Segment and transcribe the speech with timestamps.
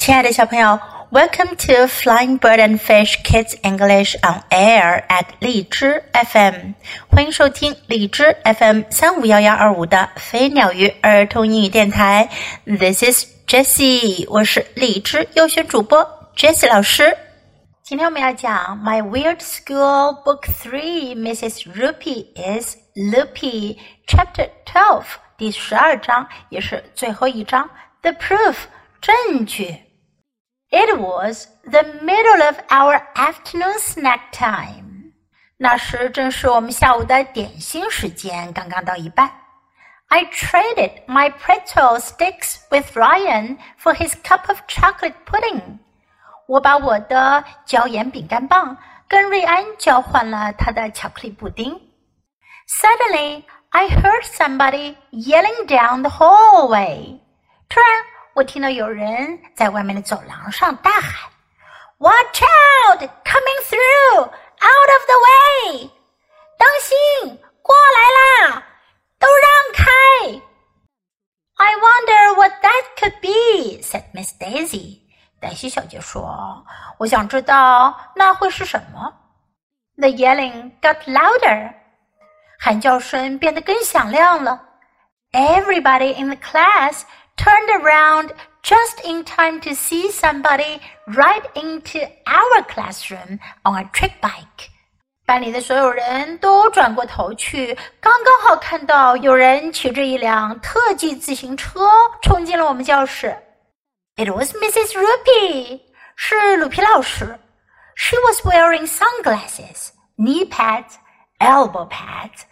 [0.00, 0.80] 亲爱的小朋友
[1.10, 6.72] ，Welcome to Flying Bird and Fish Kids English on Air at 荔枝 FM，
[7.10, 12.30] 欢迎收听荔枝 FM 三五幺幺二五的飞鸟鱼儿童英语电台。
[12.64, 16.02] This is Jessie，我是荔枝优选主播
[16.34, 17.14] Jessie 老师。
[17.82, 21.70] 今天我们要讲《My Weird School Book Three》，Mrs.
[21.74, 23.76] Roopy is Loopy
[24.06, 25.04] Chapter Twelve
[28.18, 28.54] Proof》
[29.02, 29.89] 证据。
[30.71, 35.13] It was the middle of our afternoon snack time.
[35.57, 39.31] 那时正是我们下午的点心时间，刚刚到一半。
[40.07, 45.79] I traded my pretzel sticks with Ryan for his cup of chocolate pudding.
[46.47, 48.77] 我把我的椒盐饼干棒
[49.07, 51.79] 跟瑞安交换了他的巧克力布丁。
[52.67, 57.19] Suddenly, I heard somebody yelling down the hallway.
[57.69, 58.08] 突然。
[58.34, 61.30] 我听到有人在外面的走廊上大喊
[61.98, 63.00] ：“Watch out!
[63.24, 64.20] Coming through!
[64.20, 65.90] Out of the way!
[66.56, 68.62] 当心，过来啦！
[69.18, 69.84] 都让开！”
[71.58, 75.00] I wonder what that could be," said Miss Daisy.
[75.40, 76.64] 黛西小姐说
[76.98, 79.12] ：“我想知道那会是什么。”
[79.98, 81.74] The yelling got louder.
[82.58, 84.68] 喊叫声变得更响亮了。
[85.32, 87.02] Everybody in the class
[87.40, 94.12] turned around just in time to see somebody ride into our classroom on a trick
[94.20, 94.68] bike.
[95.24, 101.88] 班里的所有人都转过头去，刚刚好看到有人骑着一辆特技自行车
[102.20, 103.34] 冲进了我们教室。
[104.16, 104.92] It was Mrs.
[104.92, 105.80] Roopy，
[106.16, 107.38] 是鲁皮老师。
[107.94, 110.94] She was wearing sunglasses, knee pads,
[111.38, 112.42] elbow pads,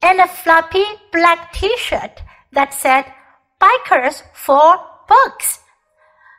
[0.00, 3.06] and a floppy black T-shirt that said
[3.61, 5.57] Bikers for books。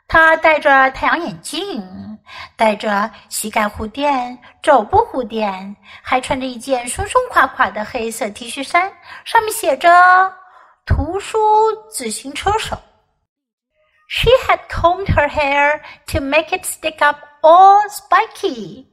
[0.07, 2.19] 他戴着太阳眼镜，
[2.57, 8.91] 戴着膝盖护垫、肘部护垫，还穿着一件松松垮垮的黑色 T 恤衫，
[9.23, 10.33] 上面写着“
[10.85, 11.37] 图书
[11.91, 12.75] 自行车手”。
[14.09, 18.87] She had combed her hair to make it stick up all spiky。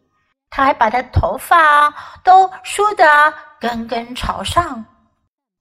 [0.50, 4.84] 她还把她的头发都梳得根根朝上。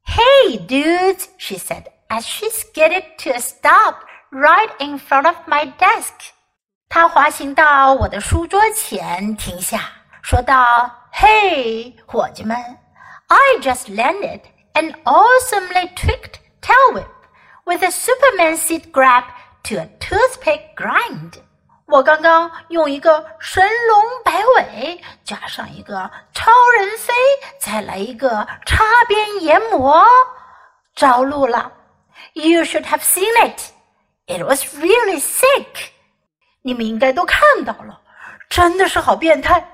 [0.05, 3.95] Hey, dudes, she said as she skidded to a stop
[4.31, 6.31] right in front of my desk.
[6.89, 9.89] 她滑行到我的书桌前停下，
[10.21, 12.55] 说道：“嘿，伙计们，
[13.27, 14.41] I just landed
[14.73, 17.07] an awesomely tweaked tail whip
[17.65, 19.23] with a Superman seat grab
[19.63, 21.33] to a toothpick grind。”
[21.87, 27.13] 我刚刚用一个神龙摆尾，加上一个超人飞，
[27.59, 30.03] 再来一个插边研磨，
[30.95, 31.71] 着陆了。
[32.34, 33.72] you should have seen it.
[34.26, 35.90] It was really sick.
[36.62, 38.00] 你们应该都看到了，
[38.48, 39.66] 真的是好变态。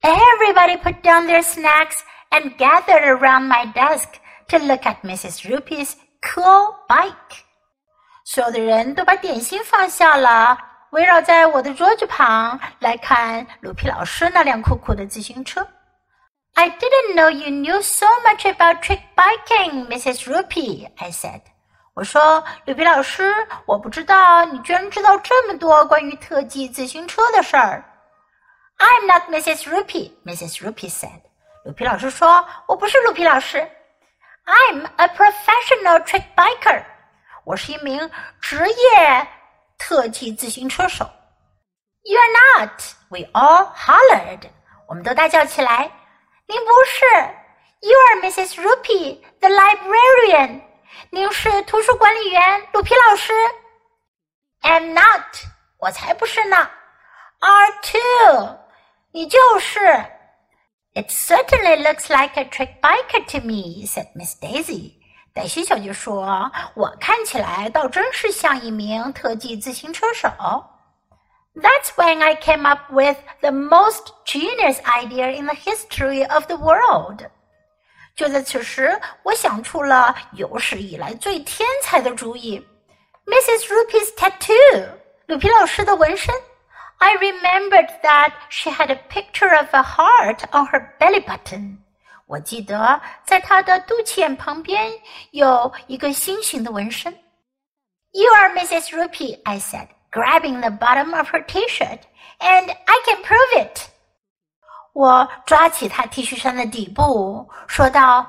[0.00, 1.98] Everybody put down their snacks
[2.30, 4.08] and gathered around my desk
[4.48, 5.48] to look at Mrs.
[5.48, 7.42] Roopy's cool bike.
[8.24, 10.58] 所有的人都把点心放下了，
[10.90, 15.66] 围绕在我的桌子旁来看鲁皮老师那辆酷酷的自行车。
[16.58, 20.26] I didn't know you knew so much about trick biking, Mrs.
[20.26, 21.42] Roopy," I said.
[21.92, 23.30] 我说，吕皮老师，
[23.66, 27.84] 我不知道你居然知道这么多关于特技自行车的事儿。
[28.78, 29.64] I'm not Mrs.
[29.68, 30.62] Roopy, Mrs.
[30.62, 31.20] Roopy said.
[31.64, 33.70] 鲁皮老师说，我不是鲁皮老师。
[34.46, 36.84] I'm a professional trick biker.
[37.44, 39.28] 我是一名职业
[39.76, 41.04] 特技自行车手。
[42.02, 44.48] You're not, we all hollered.
[44.86, 45.90] 我们都大叫起来。
[46.48, 47.04] 您不是
[47.80, 48.54] ，You are Mrs.
[48.62, 50.62] Rupee, the librarian。
[51.10, 53.32] 您是图书管理员鲁皮老师。
[54.62, 55.24] I'm not，
[55.78, 56.56] 我才不是呢。
[57.40, 58.58] Are too，
[59.10, 59.80] 你就是。
[60.94, 64.92] It certainly looks like a trick biker to me," said Miss Daisy.
[65.34, 70.28] 黛西小姐说：“我看起来倒真是像一名特技自行车手。”
[71.58, 76.56] That's when I came up with the most genius idea in the history of the
[76.56, 77.22] world.
[77.22, 77.30] world。
[78.14, 82.66] 就在此时，我想出了有史以来最天才的主意
[83.24, 83.66] ，Mrs.
[83.68, 84.88] Roopy's tattoo，
[85.26, 86.34] 鲁皮老师的纹身。
[86.98, 91.78] I remembered that she had a picture of a heart on her belly button。
[92.26, 94.92] 我记得在她的肚脐眼旁边
[95.30, 97.12] 有一个心形的纹身。
[98.12, 98.90] You are Mrs.
[98.90, 99.95] Roopy，I said。
[100.16, 102.00] grabbing the bottom of her T-shirt,
[102.40, 103.80] and I can prove it.
[104.94, 108.26] 我抓起他 T 恤衫的底部，说道：“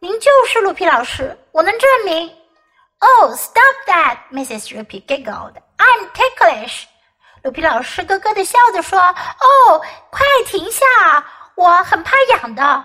[0.00, 2.28] 您就是鲁皮老师，我能证明。”
[2.98, 4.16] Oh, stop that!
[4.32, 4.74] Mrs.
[4.74, 5.54] Roopy giggled.
[5.76, 6.86] I'm ticklish.
[7.44, 9.80] 鲁皮老师咯咯地笑着说：“哦，
[10.10, 10.84] 快停下，
[11.54, 12.84] 我很怕痒的。”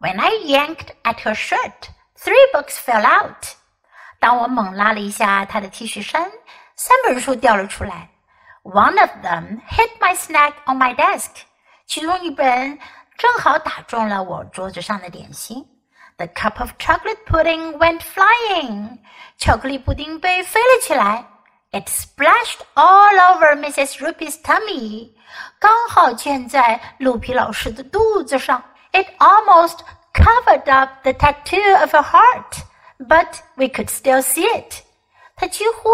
[0.00, 3.44] When I yanked at her shirt, three books fell out.
[4.18, 6.32] 当我猛拉了一下她的 T 恤衫，
[6.80, 8.08] 三本书掉了出来。
[8.62, 11.30] One of them hit my snack on my desk。
[11.86, 12.78] 其中一本
[13.16, 15.66] 正好打中了我桌子上的点心。
[16.18, 18.98] The cup of chocolate pudding went flying。
[19.38, 21.26] 巧克力布丁被飞了起来。
[21.72, 23.98] It splashed all over Mrs.
[23.98, 25.10] Roopy's tummy，
[25.58, 28.62] 刚好溅在鹿皮老师的肚子上。
[28.92, 29.80] It almost
[30.14, 32.62] covered up the tattoo of her heart,
[33.00, 34.84] but we could still see it.
[35.38, 35.90] 它几乎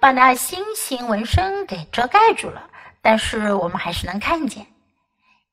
[0.00, 2.70] 把那星形纹身给遮盖住了，
[3.02, 4.66] 但是我们还是能看见。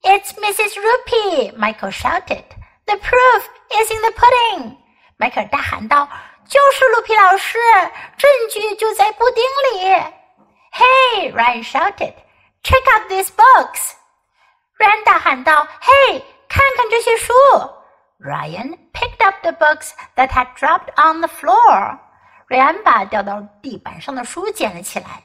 [0.01, 0.79] "It's Mrs.
[0.79, 2.45] Roopy!" Michael shouted.
[2.85, 4.77] "The proof is in the pudding!"
[5.17, 6.07] 迈克尔大喊道
[6.47, 7.59] ：“就是鹿皮老师，
[8.17, 9.89] 证据就在布丁里。
[10.71, 12.13] ”Hey, Ryan shouted,
[12.63, 13.91] "Check out these books!"
[14.77, 17.33] Ryan 大喊道：“Hey，看看这些书！”
[18.19, 21.99] Ryan picked up the books that had dropped on the floor.
[22.47, 25.23] 瑞安把掉到地板上的书捡了起来。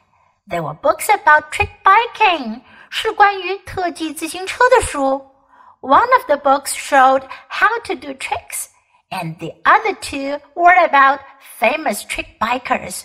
[0.49, 5.35] There were books about trick biking，是关于特技自行车的书。
[5.81, 8.67] One of the books showed how to do tricks,
[9.11, 11.21] and the other two were about
[11.61, 13.03] famous trick bikers。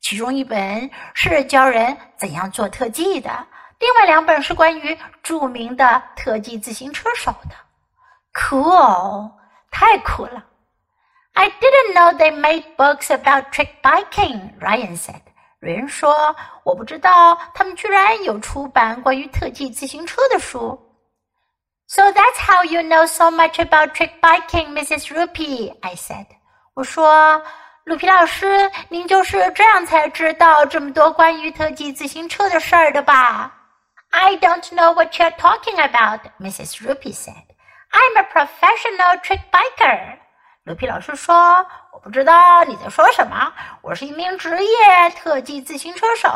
[0.00, 3.46] 其中一本是教人怎样做特技的，
[3.78, 7.54] 另外两本是关于著名的特技自行车手的。
[8.32, 9.32] Cool，
[9.70, 10.44] 太酷了
[11.38, 15.22] I didn't know they made books about trick biking, Ryan said.
[15.60, 20.76] 人说,我不知道他们居然有出版关于特技自行车的书。
[21.86, 25.14] so that's how you know so much about trick biking, Mrs.
[25.14, 26.26] Roopy, I said.
[26.74, 27.40] 我说
[27.86, 33.54] ：“鲁皮老师，您就是这样才知道这么多关于特技自行车的事儿的吧
[34.10, 36.82] ？”I don't know what you're talking about, Mrs.
[36.82, 37.46] Roopy said.
[37.92, 40.18] I'm a professional trick biker.
[40.67, 43.53] 鲁皮老师说：“我不知道你在说什么。
[43.81, 46.29] 我是一名职业特技自行车手。”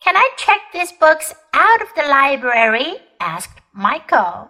[0.00, 3.00] Can I check these books out of the library?
[3.18, 4.48] asked Michael.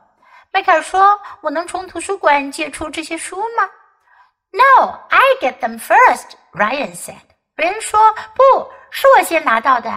[0.52, 3.68] 迈克尔说：“我能从图书馆借出这些书吗？”
[4.52, 6.34] No, I get them first.
[6.52, 7.16] Ryan said.
[7.56, 9.90] 瑞恩说：“不是我先拿到的。”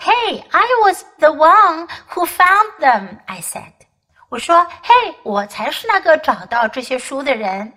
[0.00, 3.18] Hey, I was the one who found them.
[3.26, 3.74] I said.
[4.30, 7.70] 我说：“嘿，我才是那个找到这些书的人。”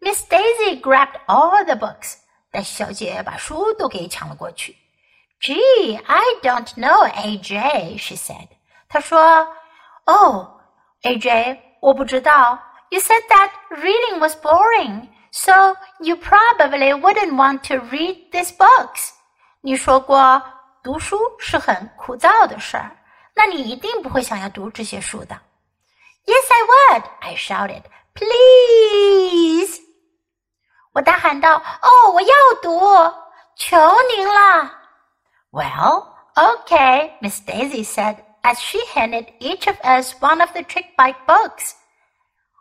[0.00, 2.16] Miss Daisy grabbed all the books.
[2.50, 4.76] 但小姐把书都给抢了过去。
[5.40, 8.48] Gee, I don't know, AJ, she said.
[8.88, 10.60] 她说：“哦，
[11.02, 12.58] AJ，我不知道。
[12.90, 19.10] You said that reading was boring, so you probably wouldn't want to read these books.
[19.62, 20.42] 你说过
[20.82, 22.96] 读书是很枯燥的事儿，
[23.34, 25.40] 那你一定不会想要读这些书的。
[26.26, 27.82] Yes, I would, I shouted.
[28.14, 29.80] Please.
[30.97, 32.79] 我大喊道：“哦，我要读，
[33.55, 33.77] 求
[34.15, 34.71] 您啦
[35.51, 41.17] ！”Well, okay, Miss Daisy said as she handed each of us one of the trick bike
[41.27, 41.73] books.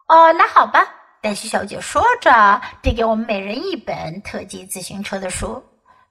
[0.07, 0.87] Uh, 哦，那好吧，
[1.23, 5.65] 黛西小姐说着，递给我们每人一本特技自行车的书。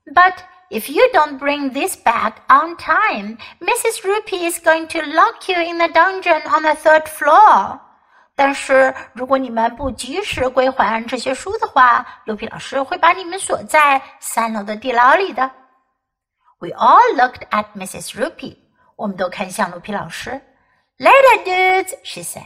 [0.07, 0.33] But
[0.71, 4.01] if you don't bring this back on time, Mrs.
[4.01, 7.81] Roopy is going to lock you in the dungeon on the third floor.
[8.35, 15.51] 但是如果你们不及时归还这些书的话，卢皮老师会把你们锁在三楼的地牢里的。
[16.59, 18.13] We all looked at Mrs.
[18.19, 18.57] Rupee。
[18.97, 20.41] 我们都看向卢皮老师。
[20.97, 22.43] Later, dudes, she said.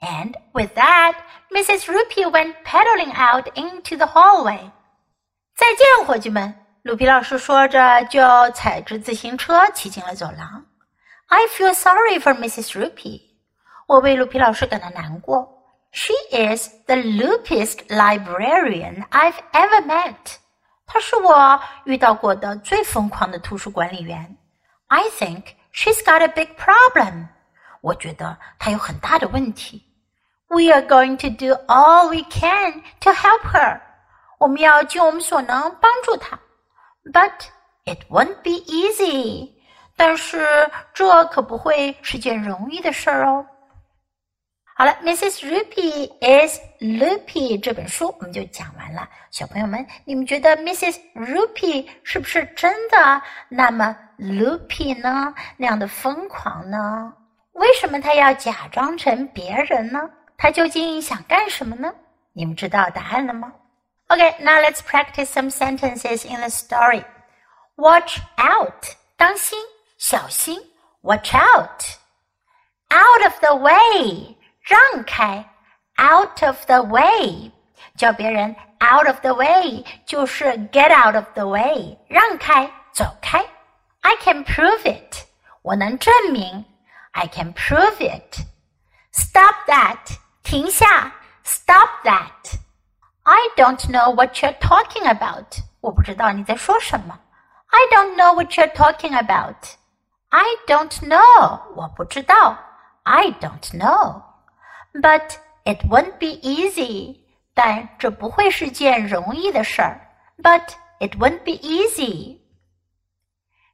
[0.00, 1.14] And with that,
[1.50, 1.90] Mrs.
[1.90, 4.70] Rupee went pedaling out into the hallway.
[5.56, 6.54] 再见，伙计们！
[6.82, 8.20] 卢皮老师说着，就
[8.52, 10.66] 踩着自行车骑进了走廊。
[11.26, 12.78] I feel sorry for Mrs.
[12.78, 13.27] Rupee.
[13.87, 15.47] 我为鲁皮老师感到难过。
[15.91, 20.37] She is the loopiest librarian I've ever met。
[20.87, 24.35] 她是我遇到过的最疯狂的图书管理员。
[24.87, 27.27] I think she's got a big problem。
[27.81, 29.83] 我觉得她有很大的问题。
[30.47, 33.79] We are going to do all we can to help her。
[34.39, 36.39] 我们要尽我们所能帮助她。
[37.05, 37.49] But
[37.85, 39.51] it won't be easy。
[39.95, 43.45] 但是这可不会是件容易的事儿哦。
[44.78, 45.40] 好了，Mrs.
[45.40, 49.08] Loopy is loopy 这本书我们就讲完了。
[49.32, 51.00] 小朋友们，你们觉得 Mrs.
[51.16, 55.34] Roopy 是不是真的那么 loopy 呢？
[55.56, 57.12] 那样的疯狂呢？
[57.54, 59.98] 为什么她要假装成别人呢？
[60.36, 61.92] 她究竟想干什么呢？
[62.32, 63.52] 你们知道答案了吗
[64.06, 67.02] ？Okay, now let's practice some sentences in the story.
[67.74, 69.58] Watch out，当心，
[69.98, 70.56] 小心。
[71.00, 74.37] Watch out，out of the way。
[74.67, 75.45] 让开，
[75.97, 77.51] out of the way，
[77.97, 83.45] 叫别人 out of the way 就是 get out of the way，让开，走开。
[84.01, 85.25] I can prove it，
[85.61, 86.65] 我能证明。
[87.11, 91.13] I can prove it。Stop that，停下。
[91.43, 97.19] Stop that。I don't know what you're talking about，我不知道你在说什么。
[97.67, 99.55] I don't know what you're talking about.
[100.29, 101.61] I don't know.
[101.75, 102.57] 我不知道。
[103.03, 104.23] I don't know.
[104.93, 107.19] But it won't be easy.
[107.53, 110.09] 但这不会是件容易的事儿。
[110.37, 112.39] But it won't be easy.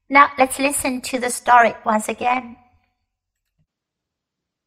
[0.08, 2.56] Now let's listen to the story once again.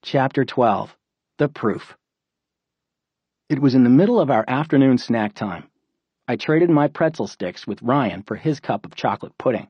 [0.02, 0.96] Chapter 12
[1.38, 1.96] The Proof.
[3.48, 5.68] It was in the middle of our afternoon snack time.
[6.28, 9.68] I traded my pretzel sticks with Ryan for his cup of chocolate pudding.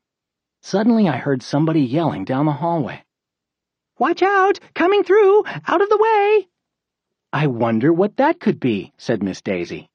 [0.60, 3.02] Suddenly I heard somebody yelling down the hallway.
[3.98, 4.60] Watch out!
[4.74, 5.44] Coming through!
[5.66, 6.48] Out of the way!
[7.33, 9.89] I wonder what that could be, said Miss Daisy.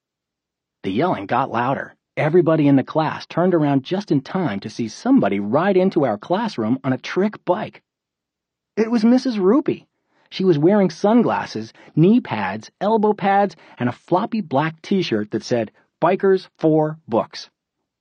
[0.83, 1.95] The yelling got louder.
[2.17, 6.19] Everybody in the class turned around just in time to see somebody ride into our
[6.19, 7.83] classroom on a trick bike.
[8.77, 9.39] It was Mrs.
[9.39, 9.87] Roopy.
[10.29, 15.73] She was wearing sunglasses, knee pads, elbow pads, and a floppy black t-shirt that said,
[16.03, 17.49] Bikers for Books.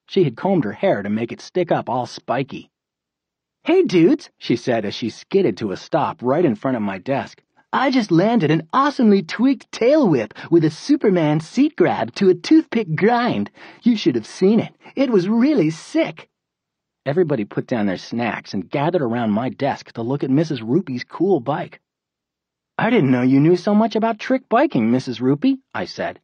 [0.08, 2.70] She had combed her hair to make it stick up all spiky.
[3.64, 6.98] Hey, dudes, she said as she skidded to a stop right in front of my
[6.98, 7.42] desk.
[7.74, 12.36] I just landed an awesomely tweaked tail whip with a Superman seat grab to a
[12.36, 13.50] toothpick grind.
[13.82, 14.76] You should have seen it.
[14.94, 16.28] It was really sick.
[17.06, 20.62] Everybody put down their snacks and gathered around my desk to look at Mrs.
[20.62, 21.80] Roopy's cool bike.
[22.78, 25.22] I didn't know you knew so much about trick biking, Mrs.
[25.22, 26.20] Roopy, I said.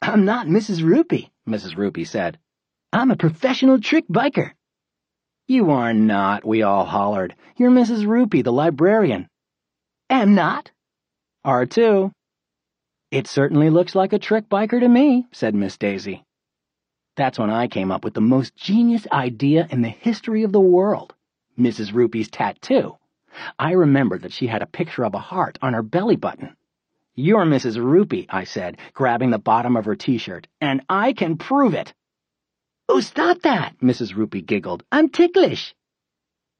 [0.00, 0.80] I'm not Mrs.
[0.80, 1.76] Roopy, Mrs.
[1.76, 2.38] Roopy said.
[2.90, 4.52] I'm a professional trick biker.
[5.46, 7.34] You are not, we all hollered.
[7.58, 8.06] You're Mrs.
[8.06, 9.28] Roopy, the librarian.
[10.10, 10.70] Am not.
[11.44, 12.12] Are too.
[13.10, 16.24] It certainly looks like a trick biker to me, said Miss Daisy.
[17.16, 20.60] That's when I came up with the most genius idea in the history of the
[20.60, 21.14] world.
[21.58, 21.92] Mrs.
[21.92, 22.96] Roopy's tattoo.
[23.58, 26.56] I remembered that she had a picture of a heart on her belly button.
[27.14, 27.76] You're Mrs.
[27.76, 31.92] Roopy, I said, grabbing the bottom of her t-shirt, and I can prove it.
[32.88, 34.14] Oh, stop that, Mrs.
[34.14, 34.84] Roopy giggled.
[34.90, 35.74] I'm ticklish.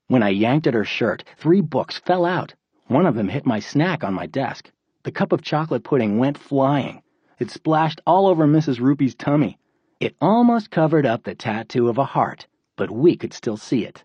[0.08, 2.54] When I yanked at her shirt, three books fell out.
[2.88, 4.70] One of them hit my snack on my desk.
[5.02, 7.02] The cup of chocolate pudding went flying.
[7.38, 8.80] It splashed all over Mrs.
[8.80, 9.58] Roopy's tummy.
[10.00, 14.04] It almost covered up the tattoo of a heart, but we could still see it.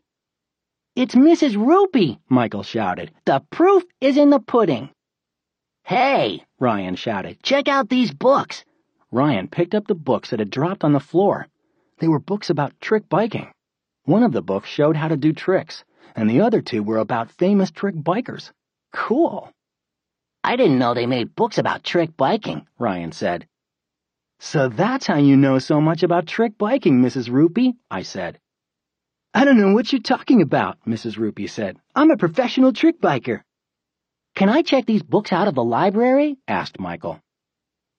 [0.98, 1.56] It's Mrs.
[1.56, 3.12] Roopy, Michael shouted.
[3.24, 4.90] The proof is in the pudding.
[5.84, 8.66] Hey, Ryan shouted, check out these books.
[9.12, 11.48] Ryan picked up the books that had dropped on the floor.
[12.00, 13.52] They were books about trick biking.
[14.04, 15.86] One of the books showed how to do tricks,
[16.18, 18.52] and the other two were about famous trick bikers.
[18.94, 19.52] Cool.
[20.44, 23.48] I didn't know they made books about trick biking, Ryan said.
[24.40, 27.30] So that's how you know so much about trick biking, Mrs.
[27.30, 28.40] Roopy, I said.
[29.34, 31.18] I don't know what you're talking about, Mrs.
[31.18, 31.78] Roopy said.
[31.96, 33.42] I'm a professional trick biker.
[34.36, 36.38] Can I check these books out of the library?
[36.48, 37.20] asked Michael.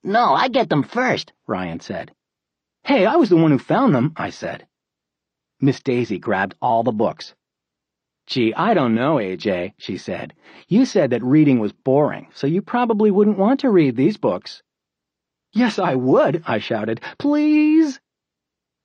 [0.03, 2.13] No, I get them first, Ryan said.
[2.83, 4.67] Hey, I was the one who found them, I said.
[5.59, 7.33] Miss Daisy grabbed all the books.
[8.27, 10.33] Gee, I don't know, AJ, she said.
[10.67, 14.63] You said that reading was boring, so you probably wouldn't want to read these books.
[15.53, 17.01] Yes, I would, I shouted.
[17.19, 17.99] Please?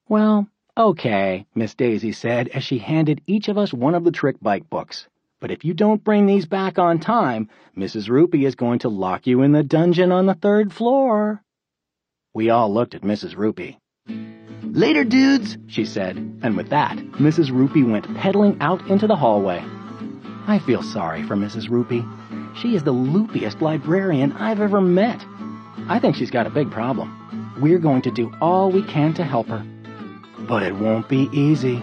[0.08, 4.36] Well, okay, Miss Daisy said as she handed each of us one of the trick
[4.40, 5.08] bike books.
[5.40, 8.10] But if you don't bring these back on time, Mrs.
[8.10, 11.42] Roopy is going to lock you in the dungeon on the third floor.
[12.34, 13.34] We all looked at Mrs.
[13.34, 13.78] Roopy.
[14.72, 17.50] Later, dudes, she said, and with that, Mrs.
[17.50, 19.64] Roopy went pedaling out into the hallway.
[20.46, 21.68] I feel sorry for Mrs.
[21.68, 22.06] Roopy.
[22.56, 25.24] She is the loopiest librarian I've ever met.
[25.88, 27.56] I think she's got a big problem.
[27.60, 29.66] We're going to do all we can to help her.
[30.38, 31.82] But it won't be easy.